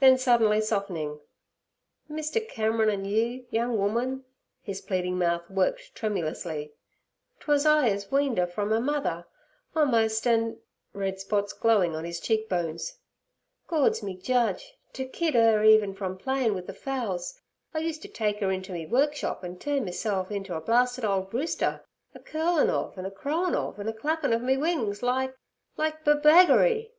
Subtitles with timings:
[0.00, 1.20] Then, suddenly softening:
[2.10, 2.48] 'Mr.
[2.48, 4.24] Cameron, an' you, young woman'
[4.60, 6.72] his pleading mouth working tremulously,
[7.38, 9.26] "twas I ez weaned 'er from 'er mother
[9.76, 16.52] a'most, an"—red spots glowing on his cheekbones—'Gord's me Judge, to kid 'er even from playin'
[16.56, 17.40] wi' the fowls,
[17.72, 21.26] I used ter take 'er inter me workshop an' turn meself inter a blarsted ole
[21.30, 26.04] rooster, a curlin' ov, an' a crowin' ov, an' a clappin' ov me wings like—like
[26.04, 26.90] b beggary!'